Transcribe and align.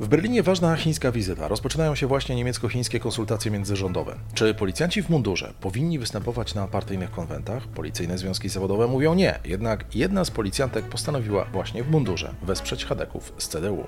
W 0.00 0.08
Berlinie 0.08 0.42
ważna 0.42 0.76
chińska 0.76 1.12
wizyta. 1.12 1.48
Rozpoczynają 1.48 1.94
się 1.94 2.06
właśnie 2.06 2.36
niemiecko-chińskie 2.36 3.00
konsultacje 3.00 3.50
międzyrządowe. 3.50 4.16
Czy 4.34 4.54
policjanci 4.54 5.02
w 5.02 5.08
mundurze 5.08 5.52
powinni 5.60 5.98
występować 5.98 6.54
na 6.54 6.68
partyjnych 6.68 7.10
konwentach? 7.10 7.68
Policyjne 7.68 8.18
związki 8.18 8.48
zawodowe 8.48 8.86
mówią 8.86 9.14
nie. 9.14 9.38
Jednak 9.44 9.96
jedna 9.96 10.24
z 10.24 10.30
policjantek 10.30 10.84
postanowiła 10.84 11.44
właśnie 11.44 11.84
w 11.84 11.90
mundurze 11.90 12.34
wesprzeć 12.42 12.84
chadeków 12.84 13.32
z 13.38 13.48
CDU. 13.48 13.86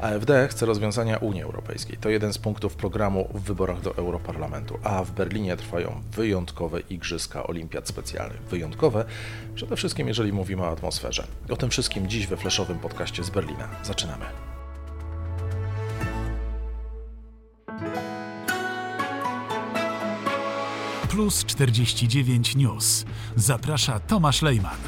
AfD 0.00 0.48
chce 0.48 0.66
rozwiązania 0.66 1.16
Unii 1.16 1.42
Europejskiej. 1.42 1.96
To 1.96 2.08
jeden 2.08 2.32
z 2.32 2.38
punktów 2.38 2.76
programu 2.76 3.28
w 3.34 3.40
wyborach 3.40 3.80
do 3.80 3.96
Europarlamentu. 3.96 4.78
A 4.82 5.04
w 5.04 5.10
Berlinie 5.10 5.56
trwają 5.56 6.02
wyjątkowe 6.12 6.80
igrzyska 6.80 7.46
olimpiad 7.46 7.88
specjalnych. 7.88 8.40
Wyjątkowe 8.42 9.04
przede 9.54 9.76
wszystkim, 9.76 10.08
jeżeli 10.08 10.32
mówimy 10.32 10.62
o 10.62 10.68
atmosferze. 10.68 11.26
O 11.50 11.56
tym 11.56 11.70
wszystkim 11.70 12.08
dziś 12.08 12.26
we 12.26 12.36
fleszowym 12.36 12.78
podcaście 12.78 13.24
z 13.24 13.30
Berlina. 13.30 13.68
Zaczynamy. 13.82 14.24
Plus 21.18 21.44
49 21.44 22.56
News. 22.56 23.04
Zaprasza 23.36 24.00
Tomasz 24.00 24.42
Lejman, 24.42 24.78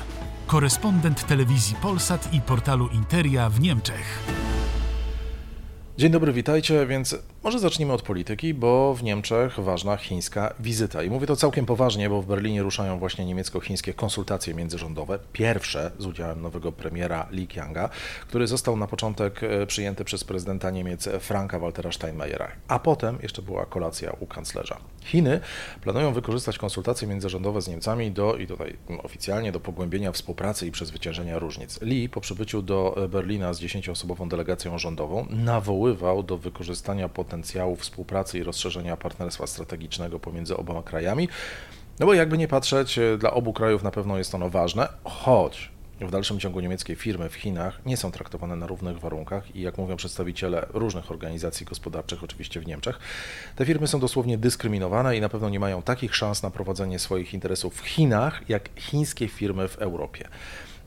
korespondent 0.46 1.26
telewizji 1.26 1.76
Polsat 1.82 2.34
i 2.34 2.40
portalu 2.40 2.88
Interia 2.88 3.50
w 3.50 3.60
Niemczech. 3.60 4.22
Dzień 5.98 6.10
dobry, 6.10 6.32
witajcie, 6.32 6.86
więc 6.86 7.16
może 7.42 7.58
zacznijmy 7.58 7.92
od 7.92 8.02
polityki, 8.02 8.54
bo 8.54 8.94
w 8.94 9.02
Niemczech 9.02 9.60
ważna 9.60 9.96
chińska 9.96 10.54
wizyta. 10.60 11.02
I 11.02 11.10
mówię 11.10 11.26
to 11.26 11.36
całkiem 11.36 11.66
poważnie, 11.66 12.10
bo 12.10 12.22
w 12.22 12.26
Berlinie 12.26 12.62
ruszają 12.62 12.98
właśnie 12.98 13.24
niemiecko-chińskie 13.24 13.94
konsultacje 13.94 14.54
międzyrządowe. 14.54 15.18
Pierwsze 15.32 15.90
z 15.98 16.06
udziałem 16.06 16.42
nowego 16.42 16.72
premiera 16.72 17.26
Li 17.30 17.48
Qianga, 17.48 17.88
który 18.28 18.46
został 18.46 18.76
na 18.76 18.86
początek 18.86 19.42
e, 19.42 19.66
przyjęty 19.66 20.04
przez 20.04 20.24
prezydenta 20.24 20.70
Niemiec 20.70 21.08
Franka 21.20 21.58
Waltera 21.58 21.92
Steinmeiera. 21.92 22.48
A 22.68 22.78
potem 22.78 23.18
jeszcze 23.22 23.42
była 23.42 23.66
kolacja 23.66 24.12
u 24.20 24.26
kanclerza. 24.26 24.78
Chiny 25.04 25.40
planują 25.80 26.12
wykorzystać 26.12 26.58
konsultacje 26.58 27.08
międzyrządowe 27.08 27.62
z 27.62 27.68
Niemcami 27.68 28.10
do, 28.10 28.36
i 28.36 28.46
tutaj 28.46 28.76
oficjalnie, 29.02 29.52
do 29.52 29.60
pogłębienia 29.60 30.12
współpracy 30.12 30.66
i 30.66 30.70
przezwyciężenia 30.70 31.38
różnic. 31.38 31.80
Li 31.82 32.08
po 32.08 32.20
przybyciu 32.20 32.62
do 32.62 33.08
Berlina 33.08 33.52
z 33.52 33.60
dziesięcioosobową 33.60 34.28
delegacją 34.28 34.78
rządową 34.78 35.26
nawoływał 35.30 36.22
do 36.22 36.38
wykorzystania 36.38 37.08
potencjału 37.08 37.29
potencjału 37.30 37.76
współpracy 37.76 38.38
i 38.38 38.42
rozszerzenia 38.42 38.96
partnerstwa 38.96 39.46
strategicznego 39.46 40.20
pomiędzy 40.20 40.56
oboma 40.56 40.82
krajami. 40.82 41.28
No 41.98 42.06
bo 42.06 42.14
jakby 42.14 42.38
nie 42.38 42.48
patrzeć, 42.48 42.98
e, 42.98 43.18
dla 43.18 43.30
obu 43.30 43.52
krajów 43.52 43.82
na 43.82 43.90
pewno 43.90 44.18
jest 44.18 44.34
ono 44.34 44.50
ważne, 44.50 44.88
choć 45.04 45.70
w 46.00 46.10
dalszym 46.10 46.40
ciągu 46.40 46.60
niemieckie 46.60 46.96
firmy 46.96 47.28
w 47.28 47.34
Chinach 47.34 47.80
nie 47.86 47.96
są 47.96 48.10
traktowane 48.10 48.56
na 48.56 48.66
równych 48.66 49.00
warunkach 49.00 49.56
i 49.56 49.60
jak 49.60 49.78
mówią 49.78 49.96
przedstawiciele 49.96 50.66
różnych 50.74 51.10
organizacji 51.10 51.66
gospodarczych, 51.66 52.24
oczywiście 52.24 52.60
w 52.60 52.66
Niemczech, 52.66 52.98
te 53.56 53.66
firmy 53.66 53.86
są 53.86 54.00
dosłownie 54.00 54.38
dyskryminowane 54.38 55.16
i 55.16 55.20
na 55.20 55.28
pewno 55.28 55.48
nie 55.48 55.60
mają 55.60 55.82
takich 55.82 56.16
szans 56.16 56.42
na 56.42 56.50
prowadzenie 56.50 56.98
swoich 56.98 57.34
interesów 57.34 57.74
w 57.74 57.86
Chinach, 57.86 58.48
jak 58.48 58.68
chińskie 58.76 59.28
firmy 59.28 59.68
w 59.68 59.76
Europie. 59.76 60.28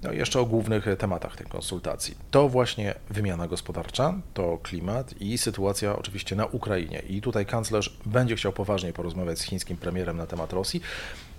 No 0.03 0.11
i 0.11 0.17
jeszcze 0.17 0.39
o 0.39 0.45
głównych 0.45 0.85
tematach 0.97 1.35
tej 1.35 1.47
konsultacji. 1.47 2.15
To 2.31 2.49
właśnie 2.49 2.95
wymiana 3.09 3.47
gospodarcza, 3.47 4.13
to 4.33 4.57
klimat 4.63 5.21
i 5.21 5.37
sytuacja 5.37 5.95
oczywiście 5.95 6.35
na 6.35 6.45
Ukrainie. 6.45 6.99
I 6.99 7.21
tutaj 7.21 7.45
kanclerz 7.45 7.97
będzie 8.05 8.35
chciał 8.35 8.53
poważnie 8.53 8.93
porozmawiać 8.93 9.39
z 9.39 9.43
chińskim 9.43 9.77
premierem 9.77 10.17
na 10.17 10.25
temat 10.25 10.53
Rosji, 10.53 10.81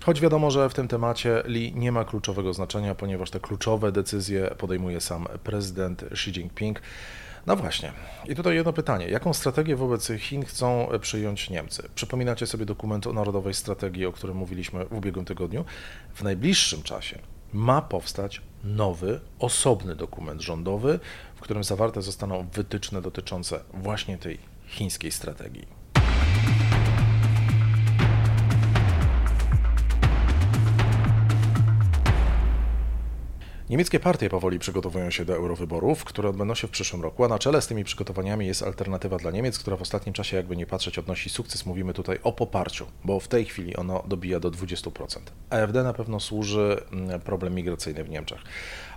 choć 0.04 0.20
wiadomo, 0.20 0.50
że 0.50 0.68
w 0.68 0.74
tym 0.74 0.88
temacie 0.88 1.42
Li 1.46 1.72
nie 1.74 1.92
ma 1.92 2.04
kluczowego 2.04 2.52
znaczenia, 2.52 2.94
ponieważ 2.94 3.30
te 3.30 3.40
kluczowe 3.40 3.92
decyzje 3.92 4.50
podejmuje 4.58 5.00
sam 5.00 5.26
prezydent 5.44 6.02
Xi 6.02 6.30
Jinping. 6.30 6.80
No 7.46 7.56
właśnie. 7.56 7.92
I 8.26 8.34
tutaj 8.34 8.54
jedno 8.54 8.72
pytanie. 8.72 9.08
Jaką 9.08 9.34
strategię 9.34 9.76
wobec 9.76 10.12
Chin 10.18 10.44
chcą 10.44 10.88
przyjąć 11.00 11.50
Niemcy? 11.50 11.88
Przypominacie 11.94 12.46
sobie 12.46 12.66
dokument 12.66 13.06
o 13.06 13.12
narodowej 13.12 13.54
strategii, 13.54 14.06
o 14.06 14.12
którym 14.12 14.36
mówiliśmy 14.36 14.84
w 14.84 14.92
ubiegłym 14.92 15.24
tygodniu? 15.24 15.64
W 16.14 16.22
najbliższym 16.22 16.82
czasie 16.82 17.18
ma 17.54 17.82
powstać 17.82 18.42
nowy, 18.64 19.20
osobny 19.38 19.96
dokument 19.96 20.40
rządowy, 20.40 21.00
w 21.36 21.40
którym 21.40 21.64
zawarte 21.64 22.02
zostaną 22.02 22.46
wytyczne 22.52 23.02
dotyczące 23.02 23.60
właśnie 23.74 24.18
tej 24.18 24.38
chińskiej 24.66 25.12
strategii. 25.12 25.83
Niemieckie 33.70 34.00
partie 34.00 34.30
powoli 34.30 34.58
przygotowują 34.58 35.10
się 35.10 35.24
do 35.24 35.34
eurowyborów, 35.34 36.04
które 36.04 36.28
odbędą 36.28 36.54
się 36.54 36.66
w 36.66 36.70
przyszłym 36.70 37.02
roku, 37.02 37.24
a 37.24 37.28
na 37.28 37.38
czele 37.38 37.62
z 37.62 37.66
tymi 37.66 37.84
przygotowaniami 37.84 38.46
jest 38.46 38.62
alternatywa 38.62 39.16
dla 39.16 39.30
Niemiec, 39.30 39.58
która 39.58 39.76
w 39.76 39.82
ostatnim 39.82 40.12
czasie, 40.12 40.36
jakby 40.36 40.56
nie 40.56 40.66
patrzeć, 40.66 40.98
odnosi 40.98 41.30
sukces. 41.30 41.66
Mówimy 41.66 41.94
tutaj 41.94 42.18
o 42.22 42.32
poparciu, 42.32 42.86
bo 43.04 43.20
w 43.20 43.28
tej 43.28 43.44
chwili 43.44 43.76
ono 43.76 44.04
dobija 44.08 44.40
do 44.40 44.50
20%. 44.50 45.18
AfD 45.50 45.82
na 45.82 45.92
pewno 45.92 46.20
służy 46.20 46.82
mm, 46.92 47.20
problem 47.20 47.54
migracyjny 47.54 48.04
w 48.04 48.10
Niemczech. 48.10 48.38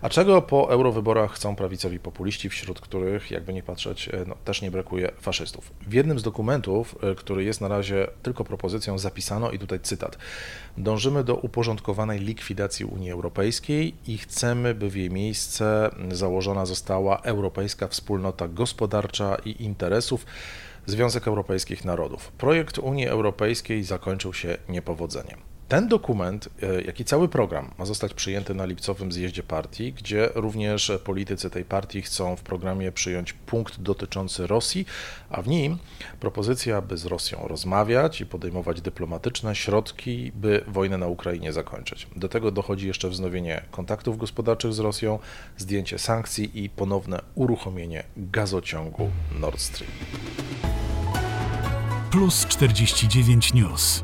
A 0.01 0.09
czego 0.09 0.41
po 0.41 0.71
eurowyborach 0.71 1.31
chcą 1.31 1.55
prawicowi 1.55 1.99
populiści, 1.99 2.49
wśród 2.49 2.81
których, 2.81 3.31
jakby 3.31 3.53
nie 3.53 3.63
patrzeć, 3.63 4.09
e, 4.09 4.25
no, 4.27 4.35
też 4.45 4.61
nie 4.61 4.71
brakuje 4.71 5.11
faszystów? 5.21 5.71
W 5.87 5.93
jednym 5.93 6.19
z 6.19 6.23
dokumentów, 6.23 6.95
e, 7.03 7.15
który 7.15 7.43
jest 7.43 7.61
na 7.61 7.67
razie 7.67 8.07
tylko 8.23 8.43
propozycją, 8.43 8.97
zapisano, 8.97 9.51
i 9.51 9.59
tutaj 9.59 9.79
cytat, 9.79 10.17
dążymy 10.77 11.23
do 11.23 11.35
uporządkowanej 11.35 12.19
likwidacji 12.19 12.85
Unii 12.85 13.11
Europejskiej 13.11 13.95
i 14.07 14.17
chcemy, 14.17 14.56
by 14.75 14.89
w 14.89 14.95
jej 14.95 15.09
miejsce 15.09 15.89
założona 16.11 16.65
została 16.65 17.21
Europejska 17.21 17.87
Wspólnota 17.87 18.47
Gospodarcza 18.47 19.37
i 19.45 19.63
Interesów, 19.63 20.25
Związek 20.85 21.27
Europejskich 21.27 21.85
Narodów. 21.85 22.31
Projekt 22.31 22.77
Unii 22.79 23.07
Europejskiej 23.07 23.83
zakończył 23.83 24.33
się 24.33 24.57
niepowodzeniem. 24.69 25.56
Ten 25.67 25.87
dokument, 25.87 26.49
e, 26.61 26.81
jak 26.81 26.99
i 26.99 27.05
cały 27.05 27.27
program, 27.27 27.71
ma 27.77 27.85
zostać 27.85 28.13
przyjęty 28.13 28.53
na 28.53 28.65
lipcowym 28.65 29.11
zjeździe 29.11 29.43
partii, 29.43 29.93
gdzie 29.93 30.29
również 30.35 30.91
politycy 31.03 31.49
tej 31.49 31.65
partii 31.65 32.01
chcą 32.01 32.35
w 32.35 32.41
programie 32.41 32.91
przyjąć 32.91 33.33
punkt 33.33 33.81
dotyczący 33.81 34.47
Rosji, 34.47 34.85
a 35.29 35.41
w 35.41 35.47
nim 35.47 35.77
propozycja, 36.19 36.81
by 36.81 36.97
z 36.97 37.05
Rosją 37.05 37.47
rozmawiać 37.47 38.21
i 38.21 38.25
podejmować 38.25 38.81
dyplomatyczne 38.81 39.55
środki, 39.55 40.31
by 40.35 40.63
wojnę 40.67 40.97
na 40.97 41.07
Ukrainie 41.07 41.53
zakończyć. 41.53 42.07
Do 42.15 42.29
tego 42.29 42.51
dochodzi 42.51 42.87
jeszcze 42.87 43.09
wznowienie 43.09 43.61
kontaktów 43.71 44.17
gospodarczych 44.17 44.73
z 44.73 44.79
Rosją, 44.79 45.19
zdjęcie 45.57 45.99
sankcji 45.99 46.63
i 46.63 46.69
ponowne 46.69 47.19
uruchomienie 47.35 48.03
gazociągu 48.17 49.09
Nord 49.39 49.59
Stream. 49.59 49.91
Plus 52.11 52.45
49 52.45 53.53
News. 53.53 54.03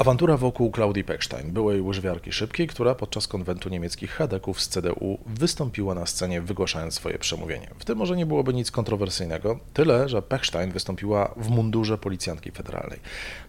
Awantura 0.00 0.36
wokół 0.36 0.70
Klaudii 0.70 1.04
Pechstein, 1.04 1.52
byłej 1.52 1.80
łyżwiarki 1.80 2.32
szybkiej, 2.32 2.66
która 2.66 2.94
podczas 2.94 3.28
konwentu 3.28 3.68
niemieckich 3.68 4.10
chadeków 4.10 4.60
z 4.60 4.68
CDU 4.68 5.18
wystąpiła 5.26 5.94
na 5.94 6.06
scenie 6.06 6.40
wygłaszając 6.40 6.94
swoje 6.94 7.18
przemówienie. 7.18 7.70
W 7.78 7.84
tym 7.84 7.98
może 7.98 8.16
nie 8.16 8.26
byłoby 8.26 8.54
nic 8.54 8.70
kontrowersyjnego, 8.70 9.58
tyle, 9.74 10.08
że 10.08 10.22
Pechstein 10.22 10.72
wystąpiła 10.72 11.34
w 11.36 11.50
mundurze 11.50 11.98
policjantki 11.98 12.50
federalnej. 12.50 13.00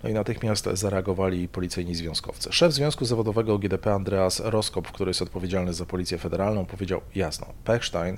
No 0.03 0.09
i 0.09 0.13
natychmiast 0.13 0.69
zareagowali 0.73 1.47
policyjni 1.47 1.95
związkowcy. 1.95 2.53
Szef 2.53 2.73
Związku 2.73 3.06
Zawodowego 3.06 3.57
GDP 3.57 3.94
Andreas 3.94 4.39
Roskop, 4.39 4.88
który 4.88 5.09
jest 5.09 5.22
odpowiedzialny 5.22 5.73
za 5.73 5.85
policję 5.85 6.18
federalną, 6.18 6.66
powiedział 6.66 7.01
jasno, 7.16 7.47
Pechstein 7.63 8.18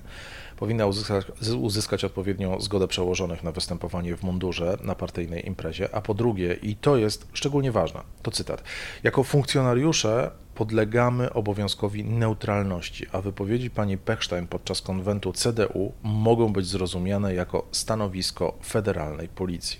powinna 0.63 0.85
uzyskać, 0.85 1.25
uzyskać 1.61 2.03
odpowiednią 2.03 2.61
zgodę 2.61 2.87
przełożonych 2.87 3.43
na 3.43 3.51
występowanie 3.51 4.15
w 4.15 4.23
mundurze 4.23 4.77
na 4.81 4.95
partyjnej 4.95 5.47
imprezie, 5.47 5.95
a 5.95 6.01
po 6.01 6.13
drugie, 6.13 6.53
i 6.53 6.75
to 6.75 6.97
jest 6.97 7.27
szczególnie 7.33 7.71
ważne, 7.71 8.01
to 8.23 8.31
cytat, 8.31 8.63
jako 9.03 9.23
funkcjonariusze 9.23 10.31
podlegamy 10.55 11.33
obowiązkowi 11.33 12.03
neutralności, 12.03 13.05
a 13.11 13.21
wypowiedzi 13.21 13.69
pani 13.69 13.97
Pechstein 13.97 14.47
podczas 14.47 14.81
konwentu 14.81 15.33
CDU 15.33 15.93
mogą 16.03 16.53
być 16.53 16.67
zrozumiane 16.67 17.33
jako 17.33 17.67
stanowisko 17.71 18.57
federalnej 18.65 19.27
policji. 19.27 19.79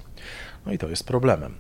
No 0.65 0.71
i 0.71 0.77
to 0.77 0.89
jest 0.89 1.07
problemem. 1.07 1.56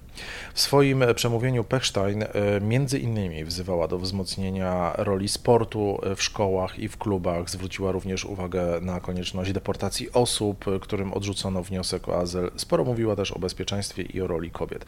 W 0.53 0.59
swoim 0.59 1.03
przemówieniu 1.15 1.63
Pechstein 1.63 2.23
e, 2.23 2.27
między 2.61 2.99
innymi 2.99 3.45
wzywała 3.45 3.87
do 3.87 3.99
wzmocnienia 3.99 4.93
roli 4.97 5.27
sportu 5.27 5.99
w 6.15 6.23
szkołach 6.23 6.79
i 6.79 6.87
w 6.87 6.97
klubach. 6.97 7.49
Zwróciła 7.49 7.91
również 7.91 8.25
uwagę 8.25 8.81
na 8.81 8.99
konieczność 8.99 9.51
deportacji 9.51 10.11
osób, 10.11 10.65
którym 10.81 11.13
odrzucono 11.13 11.63
wniosek 11.63 12.09
o 12.09 12.17
azyl. 12.17 12.51
Sporo 12.55 12.83
mówiła 12.83 13.15
też 13.15 13.31
o 13.31 13.39
bezpieczeństwie 13.39 14.03
i 14.03 14.21
o 14.21 14.27
roli 14.27 14.51
kobiet. 14.51 14.85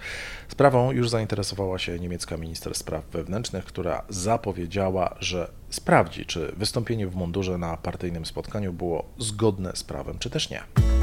Sprawą 0.48 0.92
już 0.92 1.10
zainteresowała 1.10 1.80
się 1.80 2.00
niemiecka 2.00 2.38
minister 2.38 2.76
spraw 2.76 3.06
wewnętrznych, 3.06 3.66
która 3.66 4.02
zapowiedziała, 4.10 5.16
że 5.20 5.52
sprawdzi, 5.70 6.26
czy 6.26 6.54
wystąpienie 6.58 7.08
w 7.08 7.16
mundurze 7.16 7.58
na 7.58 7.78
partyjnym 7.78 8.26
spotkaniu 8.26 8.74
było 8.74 9.06
zgodne 9.18 9.72
z 9.76 9.84
prawem, 9.84 10.20
czy 10.20 10.30
też 10.30 10.50
nie. 10.50 10.95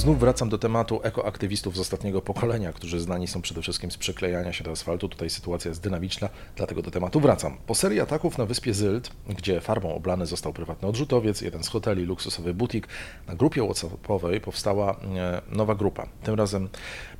Znów 0.00 0.20
wracam 0.20 0.48
do 0.48 0.58
tematu 0.58 1.00
ekoaktywistów 1.02 1.76
z 1.76 1.80
ostatniego 1.80 2.22
pokolenia, 2.22 2.72
którzy 2.72 3.00
znani 3.00 3.26
są 3.26 3.42
przede 3.42 3.62
wszystkim 3.62 3.90
z 3.90 3.96
przyklejania 3.96 4.52
się 4.52 4.64
do 4.64 4.70
asfaltu. 4.70 5.08
Tutaj 5.08 5.30
sytuacja 5.30 5.68
jest 5.68 5.82
dynamiczna, 5.82 6.28
dlatego 6.56 6.82
do 6.82 6.90
tematu 6.90 7.20
wracam. 7.20 7.56
Po 7.66 7.74
serii 7.74 8.00
ataków 8.00 8.38
na 8.38 8.46
wyspie 8.46 8.74
Sylt, 8.74 9.10
gdzie 9.28 9.60
farbą 9.60 9.94
oblany 9.94 10.26
został 10.26 10.52
prywatny 10.52 10.88
odrzutowiec, 10.88 11.40
jeden 11.40 11.64
z 11.64 11.68
hoteli, 11.68 12.04
luksusowy 12.04 12.54
butik, 12.54 12.88
na 13.26 13.34
grupie 13.34 13.64
WhatsAppowej 13.64 14.40
powstała 14.40 14.96
e, 15.16 15.42
nowa 15.52 15.74
grupa. 15.74 16.06
Tym 16.22 16.34
razem 16.34 16.68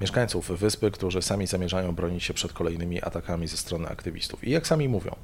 mieszkańców 0.00 0.50
wyspy, 0.50 0.90
którzy 0.90 1.22
sami 1.22 1.46
zamierzają 1.46 1.94
bronić 1.94 2.24
się 2.24 2.34
przed 2.34 2.52
kolejnymi 2.52 3.02
atakami 3.02 3.48
ze 3.48 3.56
strony 3.56 3.88
aktywistów. 3.88 4.44
I 4.44 4.50
jak 4.50 4.66
sami 4.66 4.88
mówią, 4.88 5.16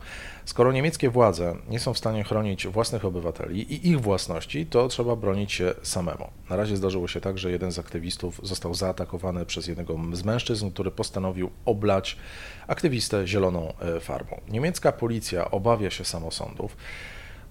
skoro 0.45 0.73
niemieckie 0.73 1.11
władze 1.11 1.57
nie 1.69 1.81
są 1.81 1.95
w 1.95 1.99
stanie 1.99 2.25
chronić 2.25 2.67
własnych 2.67 3.05
obywateli 3.05 3.73
i 3.75 3.89
ich 3.89 4.01
własności, 4.01 4.67
to 4.67 4.89
trzeba 4.89 5.17
bronić 5.17 5.53
się 5.53 5.75
samemu. 5.83 6.31
Na 6.51 6.57
razie 6.57 6.77
zdarzyło 6.77 7.09
się 7.09 7.21
tak, 7.21 7.39
że 7.39 7.46
jeden 7.49 7.73
z 7.73 7.79
aktywistów 7.79 8.41
został 8.43 8.75
zaatakowany 8.75 9.47
przez 9.47 9.67
jednego 9.67 10.01
z 10.13 10.25
mężczyzn, 10.25 10.71
który 10.71 10.91
postanowił 10.91 11.51
oblać 11.65 12.17
aktywistę 12.67 13.27
zieloną 13.27 13.73
e, 13.81 14.01
farbą. 14.01 14.41
Niemiecka 14.49 14.93
policja 14.93 15.51
obawia 15.51 15.91
się 15.91 16.05
samosądów. 16.05 16.77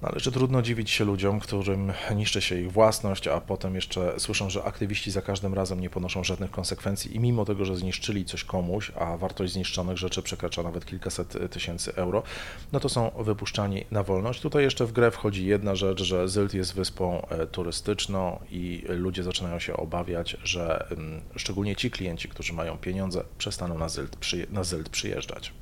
No 0.01 0.07
ale 0.07 0.21
czy 0.21 0.31
trudno 0.31 0.61
dziwić 0.61 0.89
się 0.89 1.05
ludziom, 1.05 1.39
którym 1.39 1.91
niszczy 2.15 2.41
się 2.41 2.59
ich 2.59 2.71
własność, 2.71 3.27
a 3.27 3.41
potem 3.41 3.75
jeszcze 3.75 4.19
słyszą, 4.19 4.49
że 4.49 4.63
aktywiści 4.63 5.11
za 5.11 5.21
każdym 5.21 5.53
razem 5.53 5.79
nie 5.79 5.89
ponoszą 5.89 6.23
żadnych 6.23 6.51
konsekwencji 6.51 7.15
i 7.15 7.19
mimo 7.19 7.45
tego, 7.45 7.65
że 7.65 7.77
zniszczyli 7.77 8.25
coś 8.25 8.43
komuś, 8.43 8.91
a 8.99 9.17
wartość 9.17 9.53
zniszczonych 9.53 9.97
rzeczy 9.97 10.21
przekracza 10.21 10.63
nawet 10.63 10.85
kilkaset 10.85 11.51
tysięcy 11.51 11.95
euro, 11.95 12.23
no 12.71 12.79
to 12.79 12.89
są 12.89 13.11
wypuszczani 13.19 13.85
na 13.91 14.03
wolność. 14.03 14.41
Tutaj 14.41 14.63
jeszcze 14.63 14.85
w 14.85 14.91
grę 14.91 15.11
wchodzi 15.11 15.45
jedna 15.45 15.75
rzecz, 15.75 16.03
że 16.03 16.27
Zylt 16.27 16.53
jest 16.53 16.75
wyspą 16.75 17.27
e, 17.27 17.47
turystyczną 17.47 18.39
i 18.51 18.83
ludzie 18.87 19.23
zaczynają 19.23 19.59
się 19.59 19.77
obawiać, 19.77 20.37
że 20.43 20.87
mm, 20.91 21.21
szczególnie 21.35 21.75
ci 21.75 21.91
klienci, 21.91 22.29
którzy 22.29 22.53
mają 22.53 22.77
pieniądze, 22.77 23.23
przestaną 23.37 23.77
na 23.77 23.89
Zylt, 23.89 24.17
na 24.51 24.63
Zylt 24.63 24.89
przyjeżdżać. 24.89 25.53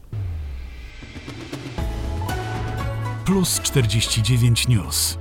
Plus 3.25 3.59
49 3.59 4.67
News. 4.67 5.17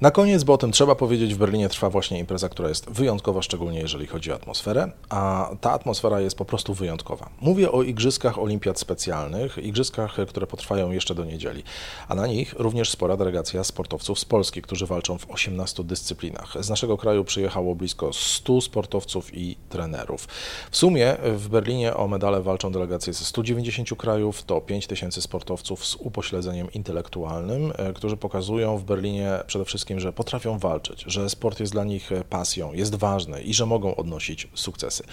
Na 0.00 0.10
koniec, 0.10 0.44
bo 0.44 0.52
o 0.52 0.58
tym 0.58 0.72
trzeba 0.72 0.94
powiedzieć, 0.94 1.34
w 1.34 1.38
Berlinie 1.38 1.68
trwa 1.68 1.90
właśnie 1.90 2.18
impreza, 2.18 2.48
która 2.48 2.68
jest 2.68 2.90
wyjątkowa, 2.90 3.42
szczególnie 3.42 3.80
jeżeli 3.80 4.06
chodzi 4.06 4.32
o 4.32 4.34
atmosferę, 4.34 4.92
a 5.08 5.50
ta 5.60 5.72
atmosfera 5.72 6.20
jest 6.20 6.36
po 6.36 6.44
prostu 6.44 6.74
wyjątkowa. 6.74 7.30
Mówię 7.40 7.72
o 7.72 7.82
Igrzyskach 7.82 8.38
Olimpiad 8.38 8.78
Specjalnych, 8.78 9.58
igrzyskach, 9.58 10.16
które 10.28 10.46
potrwają 10.46 10.90
jeszcze 10.90 11.14
do 11.14 11.24
niedzieli, 11.24 11.62
a 12.08 12.14
na 12.14 12.26
nich 12.26 12.54
również 12.58 12.90
spora 12.90 13.16
delegacja 13.16 13.64
sportowców 13.64 14.18
z 14.18 14.24
Polski, 14.24 14.62
którzy 14.62 14.86
walczą 14.86 15.18
w 15.18 15.30
18 15.30 15.84
dyscyplinach. 15.84 16.54
Z 16.60 16.68
naszego 16.70 16.96
kraju 16.96 17.24
przyjechało 17.24 17.74
blisko 17.74 18.12
100 18.12 18.60
sportowców 18.60 19.34
i 19.34 19.56
trenerów. 19.68 20.28
W 20.70 20.76
sumie 20.76 21.16
w 21.22 21.48
Berlinie 21.48 21.94
o 21.94 22.08
medale 22.08 22.42
walczą 22.42 22.72
delegacje 22.72 23.12
ze 23.12 23.24
190 23.24 23.98
krajów, 23.98 24.42
to 24.42 24.60
5000 24.60 25.22
sportowców 25.22 25.86
z 25.86 25.94
upośledzeniem 25.94 26.72
intelektualnym, 26.72 27.72
e, 27.76 27.92
którzy 27.92 28.16
pokazują 28.16 28.78
w 28.78 28.84
Berlinie 28.84 29.38
przede 29.46 29.64
wszystkim 29.64 29.89
wszystkim, 29.90 30.00
że 30.00 30.12
potrafią 30.12 30.58
walczyć, 30.58 31.04
że 31.06 31.30
sport 31.30 31.60
jest 31.60 31.72
dla 31.72 31.84
nich 31.84 32.12
e, 32.12 32.24
pasją, 32.24 32.72
jest 32.72 32.94
ważny 32.94 33.42
i 33.42 33.54
że 33.54 33.66
mogą 33.66 33.94
odnosić 33.94 34.48
sukcesy. 34.54 35.04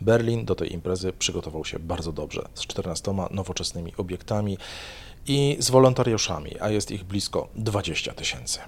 Berlin 0.00 0.44
do 0.44 0.54
tej 0.54 0.72
imprezy 0.72 1.12
przygotował 1.12 1.64
się 1.64 1.78
bardzo 1.78 2.12
dobrze, 2.12 2.48
z 2.54 2.60
14 2.60 3.14
nowoczesnymi 3.30 3.92
obiektami 3.96 4.58
i 5.26 5.56
z 5.58 5.70
wolontariuszami, 5.70 6.60
a 6.60 6.70
jest 6.70 6.90
ich 6.90 7.04
blisko 7.04 7.48
20 7.54 8.12
tysięcy. 8.12 8.58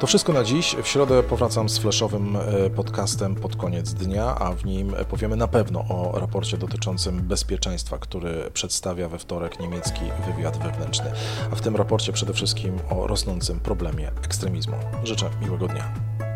To 0.00 0.06
wszystko 0.06 0.32
na 0.32 0.44
dziś. 0.44 0.76
W 0.82 0.86
środę 0.86 1.22
powracam 1.22 1.68
z 1.68 1.78
flashowym 1.78 2.36
e, 2.36 2.70
podcastem 2.70 3.34
pod 3.34 3.56
koniec 3.56 3.94
dnia, 3.94 4.34
a 4.34 4.52
w 4.52 4.64
nim 4.64 4.94
powiemy 5.10 5.36
na 5.36 5.48
pewno 5.48 5.80
o 5.88 6.18
raporcie 6.18 6.58
dotyczącym 6.58 7.20
bezpieczeństwa, 7.20 7.98
który 7.98 8.50
przedstawia 8.54 9.08
we 9.08 9.18
wtorek 9.18 9.60
niemiecki 9.60 10.00
wywiad 10.26 10.58
wewnętrzny. 10.58 11.12
A 11.52 11.54
w 11.54 11.60
tym 11.60 11.76
raporcie 11.76 12.12
przede 12.12 12.32
wszystkim 12.32 12.78
o 12.90 13.06
rosnącym 13.06 13.60
problemie 13.60 14.10
ekstremizmu. 14.24 14.76
Życzę 15.04 15.30
miłego 15.42 15.68
dnia. 15.68 16.29